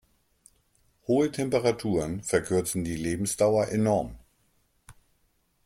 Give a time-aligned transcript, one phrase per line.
[1.05, 4.17] Hohe Temperaturen verkürzen die Lebensdauer enorm.